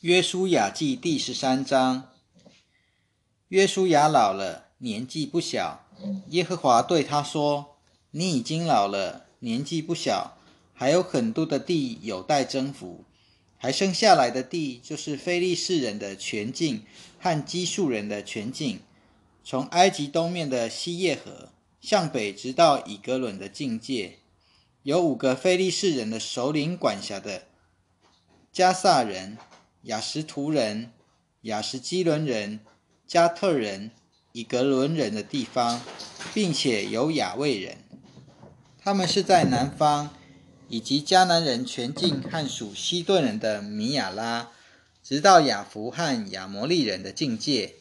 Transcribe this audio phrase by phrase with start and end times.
[0.00, 2.08] 约书亚记第十三章。
[3.48, 5.84] 约书亚老了，年纪不小。
[6.28, 7.76] 耶和华对他说
[8.12, 10.38] ：“你已经老了，年纪不小，
[10.72, 13.04] 还有很多的地有待征服。
[13.58, 16.82] 还剩下来的地，就是非利士人的全境
[17.18, 18.80] 和基述人的全境，
[19.44, 21.50] 从埃及东面的西叶河
[21.82, 24.16] 向北，直到以格伦的境界，
[24.82, 27.42] 有五个非利士人的首领管辖的
[28.50, 29.36] 加萨人。”
[29.82, 30.90] 雅什图人、
[31.42, 32.60] 雅什基伦人、
[33.06, 33.90] 加特人、
[34.32, 35.80] 以格伦人的地方，
[36.34, 37.78] 并且有雅卫人，
[38.78, 40.10] 他们是在南方，
[40.68, 44.50] 以及迦南人全境和属西顿人的米亚拉，
[45.02, 47.76] 直到雅弗和亚摩利人的境界，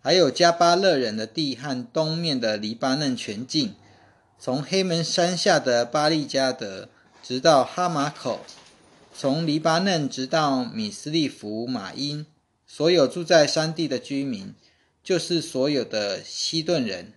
[0.00, 3.74] 还有加巴勒人的地和东面的黎巴嫩全境，
[4.38, 6.88] 从黑门山下的巴利加德，
[7.22, 8.40] 直到哈马口。
[9.16, 12.26] 从黎巴嫩直到米斯利弗马因，
[12.66, 14.54] 所有住在山地的居民，
[15.04, 17.12] 就是所有的西顿人，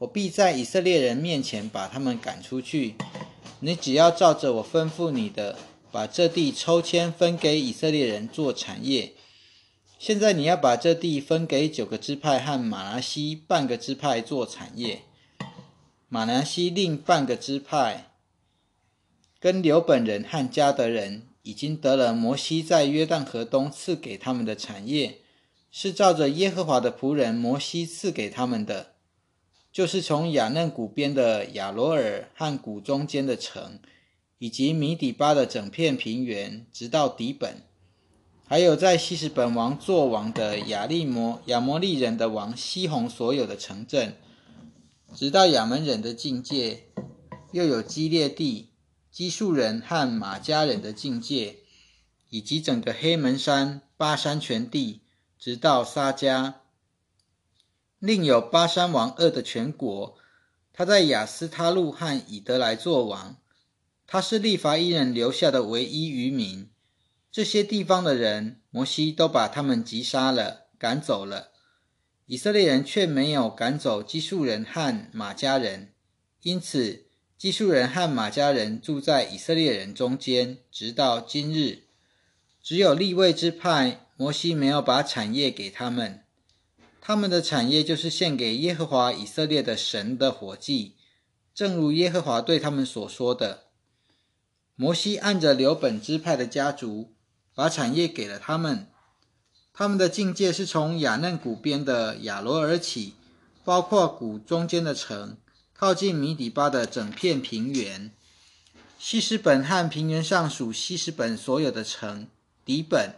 [0.00, 2.96] 我必在以色列人面前把他们赶出去。
[3.60, 5.56] 你只要照着我吩咐你的，
[5.90, 9.14] 把这地抽签分给以色列人做产业。
[9.98, 15.00] 现在你要把这地分给九个支派和马拿西半个支派做产业，
[16.10, 18.10] 马拿西另半个支派。
[19.40, 25.18] 跟刘本人和加德人已经得了摩西在约旦河东赐给他们的产业，
[25.70, 28.92] 是照着耶和华的仆人摩西赐给他们的，
[29.72, 33.80] 就是从雅嫩谷边的亚罗尔和谷中间的城，
[34.38, 37.62] 以及米底巴的整片平原，直到底本，
[38.46, 44.14] 还有在西什本王作王的亚利摩亚摩利人的王西宏所有的城镇，
[45.14, 46.84] 直到亚门人的境界，
[47.50, 48.71] 又有基列地。
[49.12, 51.58] 基述人和马家人的境界，
[52.30, 55.02] 以及整个黑门山、巴山全地，
[55.38, 56.54] 直到撒迦。
[57.98, 60.16] 另有巴山王二的全国，
[60.72, 63.36] 他在雅斯他路和以德来做王。
[64.06, 66.70] 他是利伐伊人留下的唯一渔民。
[67.30, 71.52] 这些地方的人，摩西都把他们击杀了，赶走了。
[72.24, 75.92] 以色列人却没有赶走基述人和马家人，
[76.40, 77.11] 因此。
[77.42, 81.80] 基述人和马家人住在以色列人中间，直到今日。
[82.62, 86.22] 只有立位之派，摩西没有把产业给他们。
[87.00, 90.94] 他们的产业就是献给耶和华以色列的神的火祭，
[91.52, 93.64] 正如耶和华对他们所说的。
[94.76, 97.12] 摩西按着留本支派的家族，
[97.56, 98.86] 把产业给了他们。
[99.74, 103.14] 他们的境界是从雅嫩谷边的亚罗尔起，
[103.64, 105.36] 包括谷中间的城。
[105.82, 108.12] 靠近米底巴的整片平原，
[109.00, 112.28] 西什本和平原上属西什本所有的城，
[112.64, 113.16] 底本、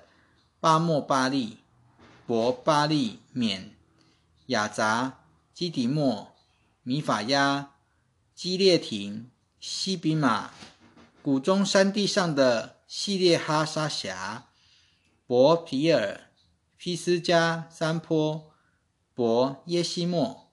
[0.60, 1.58] 巴莫巴利、
[2.26, 3.74] 博巴利、缅、
[4.46, 5.18] 雅杂、
[5.52, 6.34] 基底莫、
[6.82, 7.72] 米法亚、
[8.34, 9.30] 基列廷、
[9.60, 10.52] 西比马、
[11.20, 14.46] 谷中山地上的系列哈沙峡、
[15.26, 16.30] 博皮尔、
[16.78, 18.50] 皮斯加山坡、
[19.12, 20.43] 博耶西莫。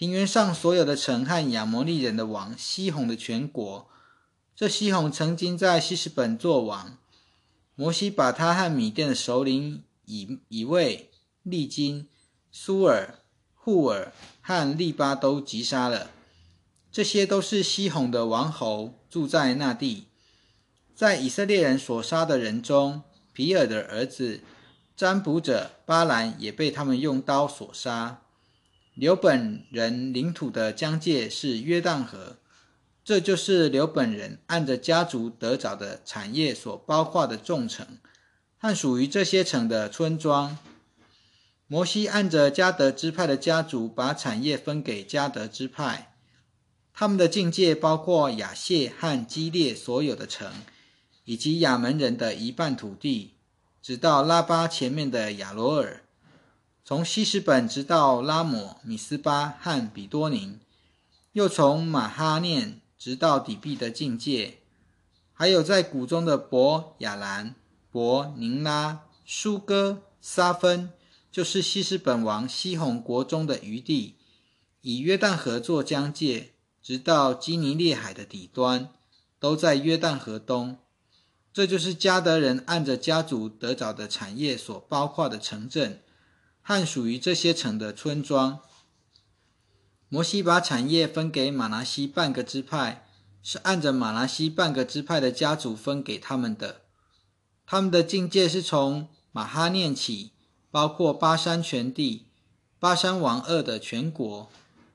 [0.00, 3.86] 平原上所有的城和亚摩利人的王西宏的全国，
[4.56, 6.96] 这西宏曾经在西什本做王。
[7.74, 11.10] 摩西把他和米甸的首领以以卫、
[11.42, 12.08] 利金、
[12.50, 13.18] 苏尔、
[13.52, 16.10] 户尔和利巴都击杀了。
[16.90, 20.06] 这些都是西宏的王侯，住在那地。
[20.94, 23.02] 在以色列人所杀的人中，
[23.34, 24.40] 皮尔的儿子
[24.96, 28.22] 占卜者巴兰也被他们用刀所杀。
[28.94, 32.36] 刘本人领土的疆界是约旦河，
[33.04, 37.86] 这就是刘本人按着家族得找的产业所包括的众城
[38.58, 40.58] 和属于这些城的村庄。
[41.66, 46.14] 摩西按着加德支派的家族把产业分给加德支派，
[46.92, 50.52] 他们的境界包括雅谢和基列所有的城，
[51.24, 53.34] 以及亚门人的一半土地，
[53.80, 56.02] 直到拉巴前面的亚罗尔。
[56.84, 60.58] 从西什本直到拉姆、米斯巴和比多宁，
[61.32, 64.58] 又从马哈念直到底壁的境界，
[65.32, 67.54] 还有在谷中的伯亚兰、
[67.90, 70.90] 伯宁拉、舒哥、沙芬，
[71.30, 74.16] 就是西什本王西宏国中的余地，
[74.80, 76.50] 以约旦河作疆界，
[76.82, 78.88] 直到基尼列海的底端，
[79.38, 80.78] 都在约旦河东。
[81.52, 86.02] 这就是加德人按着家族得着的产业所包括的城镇。
[86.62, 88.60] 和属于这些城的村庄，
[90.08, 93.06] 摩西把产业分给马拿西半个支派，
[93.42, 96.82] 是按着马拿西半个支派的家族分给他们的。
[97.66, 100.32] 他们的境界是从马哈念起，
[100.70, 102.26] 包括巴山全地、
[102.78, 104.50] 巴山王二的全国，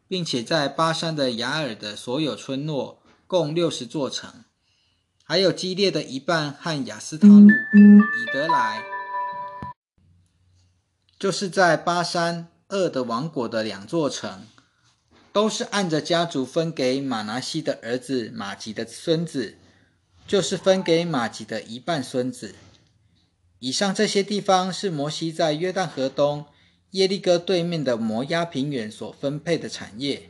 [0.08, 4.44] 并且在巴山的雅尔的所有村落，共六十座城，
[5.24, 8.84] 还有激烈的一半和雅斯他路、以德来，
[11.18, 14.46] 就是在巴山二的王国的两座城。
[15.32, 19.58] 都是按着家族分给马拿西的儿子马吉的孙子，
[20.26, 22.56] 就是分给马吉的一半孙子。
[23.60, 26.46] 以上这些地方是摩西在约旦河东
[26.92, 30.30] 耶利哥对面的摩押平原所分配的产业。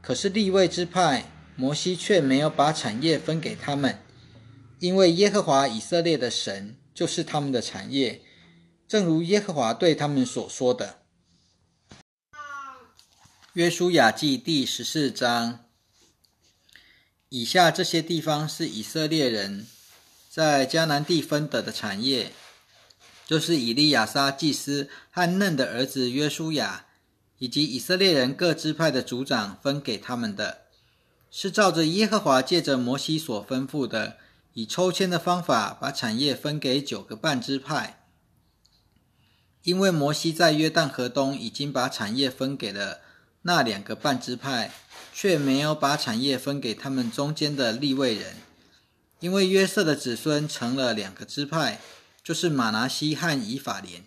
[0.00, 1.24] 可是立位之派，
[1.56, 3.98] 摩西却没有把产业分给他们，
[4.78, 8.22] 因为耶和华以色列的神就是他们的产业，
[8.88, 11.02] 正如耶和华对他们所说的。
[13.52, 15.66] 约书亚记第十四章，
[17.28, 19.66] 以下这些地方是以色列人
[20.30, 22.32] 在迦南地分得的产业，
[23.26, 26.86] 就是以利亚撒祭司和嫩的儿子约书亚，
[27.36, 30.62] 以及以色列人各支派的族长分给他们的，
[31.30, 34.16] 是照着耶和华借着摩西所吩咐的，
[34.54, 37.97] 以抽签的方法把产业分给九个半支派，
[39.68, 43.00] 因为摩西在约旦河东已经把产业分给了。
[43.42, 44.72] 那两个半支派
[45.12, 48.36] 却没有把产业分给他们中间的立位人，
[49.20, 51.80] 因为约瑟的子孙成了两个支派，
[52.24, 54.04] 就是马拿西和以法莲，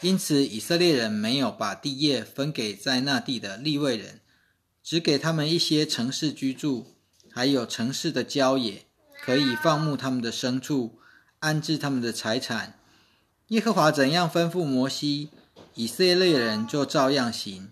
[0.00, 4.20] 因此以色列人没有把地业分给在那地的立位人，
[4.82, 6.96] 只给他们一些城市居住，
[7.30, 8.86] 还有城市的郊野，
[9.24, 10.98] 可以放牧他们的牲畜，
[11.38, 12.77] 安置他们的财产。
[13.48, 15.30] 耶和华怎样吩咐摩西，
[15.74, 17.70] 以色列人就照样行。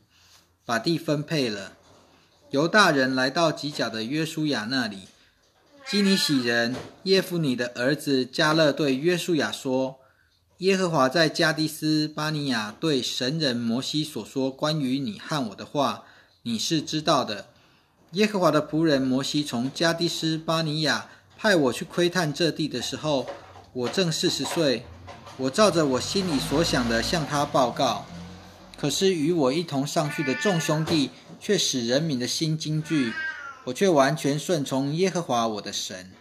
[0.64, 1.74] 把地分配了，
[2.50, 5.00] 犹大人来到吉甲的约书亚那里。
[5.86, 9.98] 基尼喜人耶夫尼的儿子加勒对约书亚说
[10.58, 16.04] ：“耶和华在加迪斯巴尼亚对神人摩西所说关于你和我的话，
[16.42, 17.48] 你是知道的。
[18.12, 23.26] 耶和华的仆人摩西从加迪斯巴尼亚派我去窥探这地的时候，
[23.74, 24.86] 我正四十岁。
[25.38, 28.06] 我照着我心里所想的向他报告。”
[28.78, 31.10] 可是与我一同上去的众兄弟，
[31.40, 33.14] 却使人民的心惊惧。
[33.64, 36.12] 我却完全顺从耶和华我的神。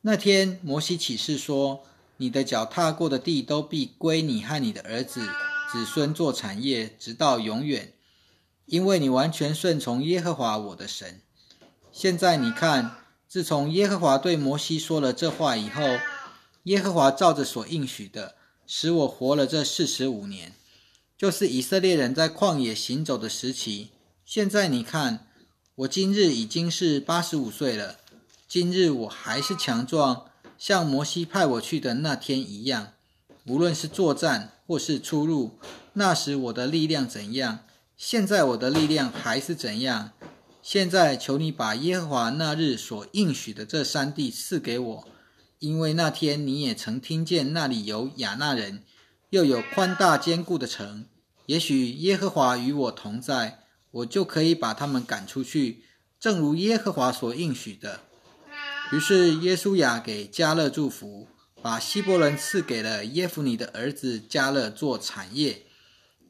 [0.00, 1.84] 那天摩西起誓说
[2.18, 5.28] ：“你的脚踏过的地，都必归你和你的儿子、
[5.70, 7.92] 子孙做产业，直到永远，
[8.66, 11.20] 因为你完全顺从耶和华我的神。”
[11.92, 12.96] 现在你看，
[13.28, 15.82] 自从耶和华对摩西说了这话以后，
[16.64, 20.52] 耶和华照着所应许的，使我活了这四十五年。
[21.16, 23.90] 就是以色列人在旷野行走的时期。
[24.24, 25.26] 现在你看，
[25.76, 27.98] 我今日已经是八十五岁了，
[28.48, 30.26] 今日我还是强壮，
[30.58, 32.92] 像摩西派我去的那天一样。
[33.46, 35.58] 无论是作战或是出入，
[35.92, 37.60] 那时我的力量怎样，
[37.96, 40.12] 现在我的力量还是怎样。
[40.62, 45.08] 现在求你把耶和华那日所应许的这三地赐给我，
[45.64, 48.82] 因为那天你也曾听见那里有亚纳人。
[49.30, 51.06] 又有宽大坚固的城，
[51.46, 55.82] 也许耶和华与我同在，我就可以把他们赶出去，
[56.20, 58.02] 正如耶和华所应许的。
[58.92, 61.26] 于是耶稣雅给加勒祝福，
[61.60, 65.64] 把希伯伦赐给了耶夫尼的儿子加勒做产业，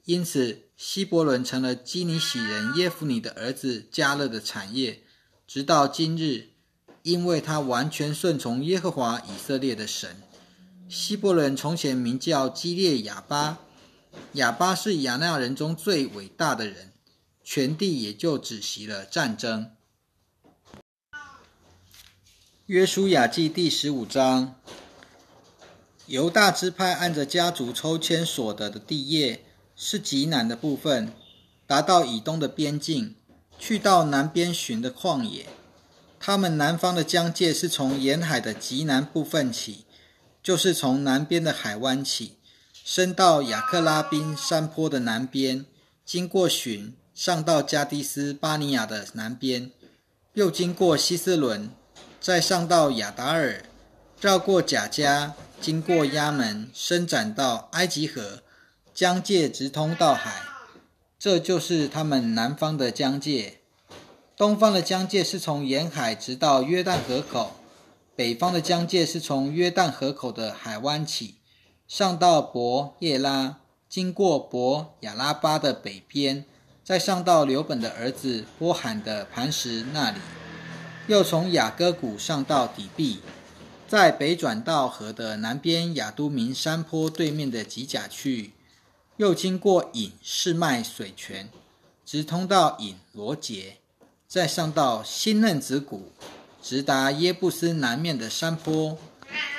[0.06, 5.02] 因此希伯伦成了基尼喜人耶夫尼的儿子加勒的产业，
[5.46, 6.53] 直到今日，
[7.04, 10.22] 因为他完全顺从耶和华以色列的神。
[10.88, 13.58] 希伯伦从前名叫基列亚巴，
[14.32, 16.92] 亚巴是亚纳人中最伟大的人，
[17.42, 19.70] 全地也就止息了战争。
[22.64, 24.54] 约书亚记第十五章，
[26.06, 29.44] 犹大支派按着家族抽签所得的地业
[29.76, 31.12] 是极南的部分，
[31.66, 33.14] 达到以东的边境，
[33.58, 35.44] 去到南边寻的旷野。
[36.26, 39.84] 他们南方的疆界是从沿海的极南部分起。
[40.42, 42.38] 就是从南边的海湾起，
[42.72, 45.66] 伸到雅克拉宾山坡的南边，
[46.02, 49.70] 经过寻，上到加迪斯巴尼亚的南边，
[50.32, 51.68] 又经过希斯伦，
[52.18, 53.62] 再上到亚达尔，
[54.18, 58.42] 绕过贾加，经过亚门，伸展到埃及河，
[58.94, 60.42] 疆界直通到海。
[61.18, 63.60] 这就是他们南方的疆界。
[64.36, 67.52] 东方的疆界是从沿海直到约旦河口。
[68.16, 71.36] 北方的疆界是从约旦河口的海湾起，
[71.86, 76.44] 上到伯叶拉，经过伯亚拉巴的北边，
[76.82, 80.18] 再上到刘本的儿子波罕的磐石那里，
[81.06, 83.20] 又从雅各谷上到底壁，
[83.86, 88.52] 再北转到河的南边亚都明山坡对面的吉甲去，
[89.16, 91.48] 又经过隐士麦水泉，
[92.04, 93.78] 直通到隐罗杰，
[94.34, 96.10] 再上到新嫩子谷，
[96.60, 98.98] 直达耶布斯南面的山坡。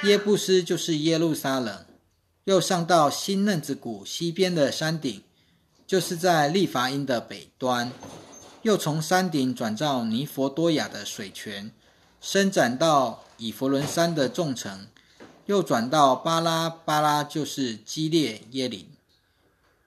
[0.03, 1.85] 耶布斯就是耶路撒冷。
[2.43, 5.23] 又上到新嫩子谷西边的山顶，
[5.87, 7.89] 就是在利伐因的北端。
[8.63, 11.71] 又从山顶转到尼佛多亚的水泉，
[12.19, 14.87] 伸展到以弗伦山的众城，
[15.45, 18.89] 又转到巴拉巴拉，就是基列耶林。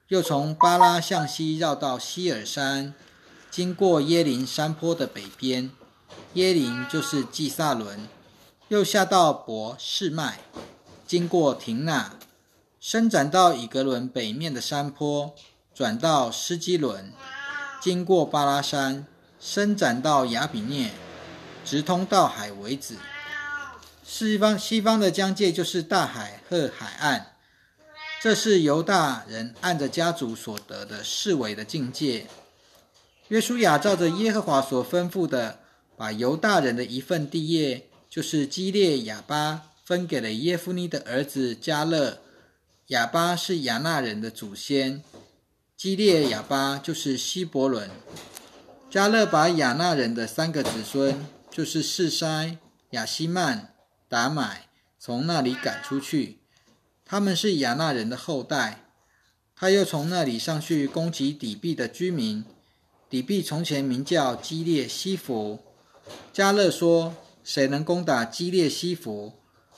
[0.07, 2.95] 又从巴拉向西绕到希尔山，
[3.51, 5.71] 经过耶林山坡的北边，
[6.33, 8.07] 耶林就是基萨伦。
[8.67, 10.39] 又下到博士麦，
[11.07, 12.13] 经过廷纳。
[12.79, 15.33] 伸展到以格伦北面的山坡，
[15.73, 17.11] 转到施基伦，
[17.81, 19.05] 经过巴拉山，
[19.39, 20.91] 伸展到亚比涅，
[21.65, 22.95] 直通到海为止。
[24.03, 27.33] 西方西方的疆界就是大海和海岸。
[28.21, 32.27] 这是犹大人按着家族所得的视为的境界。
[33.29, 35.59] 约书亚照着耶和华所吩咐的，
[35.95, 42.17] 把犹大人的一份地业，就是基列亚巴，分给了耶夫尼的儿子加勒。
[42.87, 45.03] 亚巴是亚纳人的祖先，
[45.77, 47.87] 基列亚巴就是希伯伦。
[48.89, 52.57] 加勒把亚纳人的三个子孙，就是示筛、
[52.89, 53.75] 亚希曼、
[54.07, 56.39] 达买，从那里赶出去。
[57.05, 58.85] 他们是亚纳人的后代。
[59.55, 62.43] 他又从那里上去攻击底壁的居民。
[63.09, 65.59] 底壁从前名叫基列西弗。
[66.31, 69.33] 加勒说：“谁能攻打基列西弗，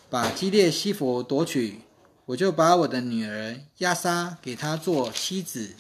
[0.09, 1.79] 把基列西弗夺取？”
[2.27, 5.75] 我就把我的女儿亚莎给他做妻子。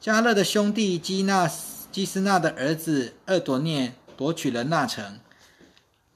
[0.00, 1.50] 加勒的兄弟基纳
[1.92, 5.20] 基斯纳的儿子厄多涅夺取了那城，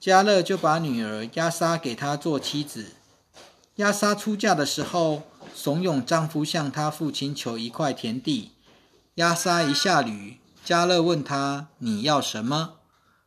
[0.00, 2.86] 加勒就把女儿亚莎给他做妻子。
[3.76, 5.22] 亚莎出嫁的时候，
[5.54, 8.51] 怂恿丈夫向他父亲求一块田地。
[9.16, 12.76] 亚莎一下驴，加勒问他：“你要什么？”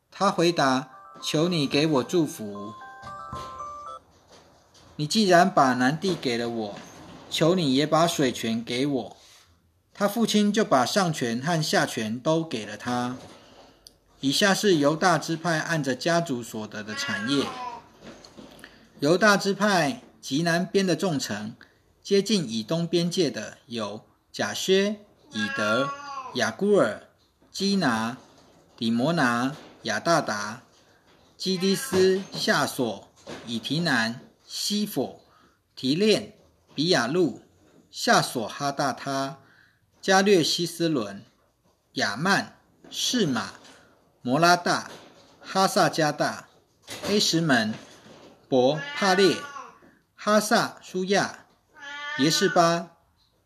[0.10, 0.90] 他回答
[1.22, 2.74] ：“求你给我祝福。”
[4.98, 6.76] 你既然把南地给了我，
[7.30, 9.18] 求你也把水泉给我。
[9.94, 13.18] 他父亲就把上泉和下泉都给了他。
[14.22, 17.46] 以下是犹大支派按着家族所得的产业。
[19.02, 21.56] 犹大支派极南边的众城，
[22.02, 24.02] 接近以东边界的有
[24.32, 25.02] 贾薛、
[25.36, 25.92] 以德、
[26.34, 27.04] 雅古尔、
[27.52, 28.18] 基拿、
[28.76, 30.64] 底摩拿、亚大达、
[31.38, 33.08] 基迪斯、夏索、
[33.46, 34.26] 以提南。
[34.48, 35.22] 西佛、
[35.76, 36.34] 提炼、
[36.76, 37.42] 比亚路、
[37.90, 39.40] 夏索哈大他、
[40.00, 41.26] 加略西斯伦、
[41.94, 42.60] 亚曼、
[42.92, 43.54] 士马、
[44.22, 44.92] 摩拉大、
[45.42, 46.48] 哈萨加大、
[47.02, 47.74] 黑石门、
[48.48, 49.38] 伯帕列、
[50.16, 51.46] 哈萨舒亚、
[52.20, 52.92] 耶士巴、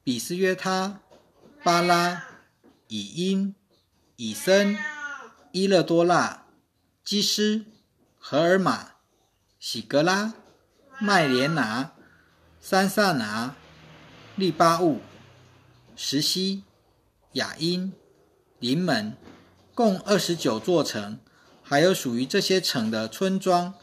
[0.03, 1.00] 比斯约他、
[1.63, 2.23] 巴拉、
[2.87, 3.55] 以因、
[4.15, 4.77] 以森、
[5.51, 6.45] 伊勒多纳、
[7.03, 7.65] 基斯、
[8.17, 8.91] 荷尔玛、
[9.59, 10.33] 喜格拉。
[11.01, 11.93] 麦莲拿、
[12.59, 13.55] 三萨拿、
[14.35, 14.99] 利巴物、
[15.95, 16.65] 石溪、
[17.31, 17.93] 雅因、
[18.59, 19.15] 临门，
[19.73, 21.21] 共二十九座城，
[21.63, 23.73] 还有属于这些城的村庄。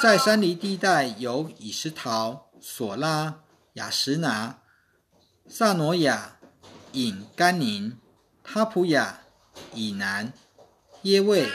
[0.00, 3.40] 在山梨地带有以石陶、索拉、
[3.72, 4.60] 雅什拿、
[5.48, 6.35] 萨诺亚、
[6.96, 7.98] 隐甘宁、
[8.42, 9.20] 他普雅、
[9.74, 10.32] 以南、
[11.02, 11.46] 耶卫、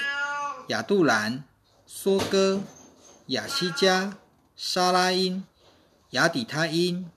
[0.68, 1.44] 亚杜兰、
[1.90, 2.62] 梭哥、
[3.26, 4.18] 雅西加。
[4.56, 5.44] 沙拉因、
[6.12, 7.10] 雅底他因、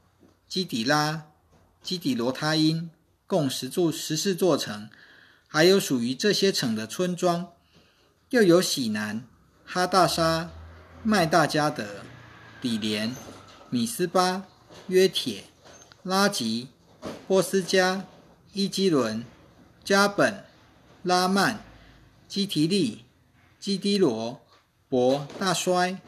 [0.49, 1.25] 基底拉、
[1.83, 2.91] 基底罗他因，
[3.27, 4.89] 共十座十四座城，
[5.47, 7.53] 还有属于这些城的村庄，
[8.31, 9.23] 又有喜南、
[9.67, 10.49] 哈大沙、
[11.03, 11.85] 麦大加德、
[12.63, 13.15] 底连、
[13.69, 14.47] 米斯巴、
[14.87, 15.45] 约铁、
[16.03, 16.69] 拉吉、
[17.29, 18.07] 波斯加、
[18.57, 19.25] 伊基伦、
[19.83, 20.45] 加本、
[21.03, 21.65] 拉曼、
[22.29, 23.05] 基提利、
[23.59, 24.41] 基迪罗、
[24.89, 25.99] 伯大衰。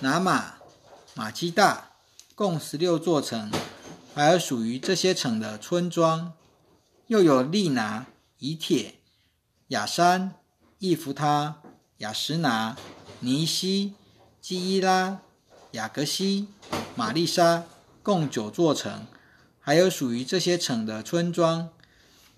[0.00, 0.54] 拿马、
[1.12, 1.90] 马基大，
[2.34, 3.52] 共十六座城，
[4.14, 6.32] 还有属于这些城的村庄，
[7.08, 8.06] 又有利拿、
[8.38, 8.94] 以铁、
[9.68, 10.32] 雅山、
[10.78, 11.60] 易弗他、
[11.98, 12.74] 雅什拿、
[13.20, 13.92] 尼西、
[14.40, 15.20] 基伊拉、
[15.72, 16.48] 雅格西、
[16.96, 17.64] 玛丽莎，
[18.02, 19.06] 共九座城，
[19.64, 21.68] 还有属于这些城的村庄，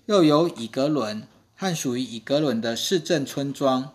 [0.05, 3.93] 又有以格伦和属于以格伦的市镇村庄，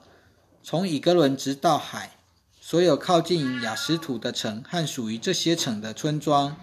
[0.65, 2.17] 从以格伦直到海。
[2.61, 6.57] 所有靠近雅什图的城和属于这些城的村庄，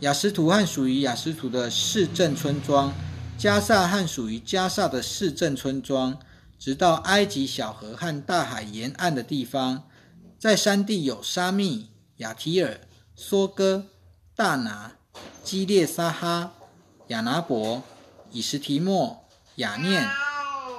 [0.00, 2.94] 雅什图和属于雅什图的市镇村庄，
[3.36, 6.18] 加萨和属于加萨的市镇村庄，
[6.58, 9.84] 直到埃及小河和大海沿岸的地方，
[10.38, 12.80] 在山地有沙密、亚提尔、
[13.14, 13.86] 梭哥、
[14.34, 14.96] 大拿、
[15.42, 16.52] 基列撒哈、
[17.08, 17.82] 亚拿伯、
[18.30, 19.24] 以实提莫、
[19.56, 20.08] 雅念、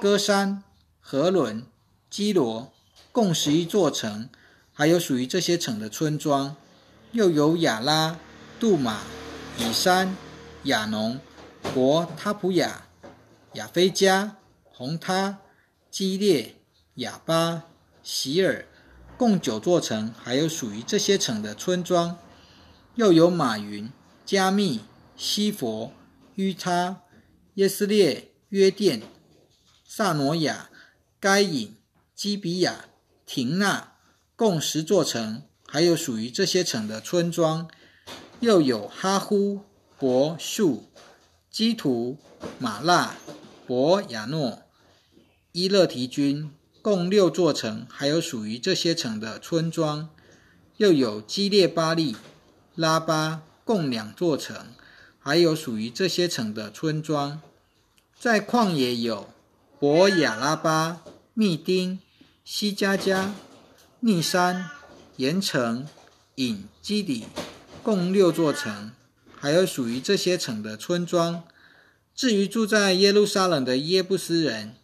[0.00, 0.62] 歌山、
[1.00, 1.66] 和伦、
[2.08, 2.72] 基罗，
[3.12, 4.28] 共十一座城，
[4.72, 6.56] 还有属于这些城的村庄，
[7.12, 8.18] 又有亚拉、
[8.58, 9.00] 杜马、
[9.58, 10.16] 以山、
[10.64, 11.20] 亚农、
[11.74, 12.86] 伯他普雅、
[13.54, 14.36] 亚菲加、
[14.70, 15.38] 红他、
[15.90, 16.54] 基列、
[16.94, 17.64] 亚巴、
[18.02, 18.64] 席尔，
[19.16, 22.16] 共九座城，还有属于这些城的村庄，
[22.94, 23.90] 又有马云、
[24.30, 24.78] 加密、
[25.16, 25.92] 西佛、
[26.36, 27.02] 于他、
[27.54, 29.02] 耶斯列、约甸、
[29.84, 30.70] 萨挪亚、
[31.18, 31.74] 该隐、
[32.14, 32.84] 基比亚、
[33.26, 33.94] 廷纳，
[34.36, 37.68] 共十座城，还有属于这些城的村庄，
[38.38, 39.62] 又有哈呼、
[39.98, 40.84] 伯树、
[41.50, 42.16] 基图、
[42.60, 43.16] 马拉、
[43.66, 44.62] 伯亚诺、
[45.50, 50.08] 伊勒提军，共六座城，还有属于这些城的村庄，
[50.76, 52.14] 又有基列巴利、
[52.76, 54.66] 拉巴，共两座城，
[55.20, 57.40] 还有属于这些城的村庄。
[58.18, 59.28] 在旷野有
[59.78, 61.02] 伯雅拉巴、
[61.34, 62.00] 密丁、
[62.44, 63.32] 西加加、
[64.00, 64.70] 密山、
[65.18, 65.86] 盐城、
[66.34, 67.26] 隐基底，
[67.84, 68.90] 共六座城，
[69.36, 71.44] 还有属于这些城的村庄。
[72.12, 74.74] 至于住在耶路撒冷的耶布斯人，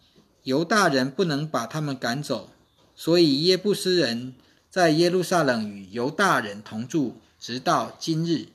[0.45, 2.51] 犹大人不能把他们赶走，
[2.95, 4.37] 所以耶布斯人
[4.71, 8.51] 在耶路撒冷与犹大人同住，直到今日。